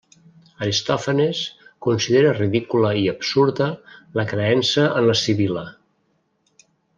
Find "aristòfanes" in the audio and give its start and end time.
0.67-1.41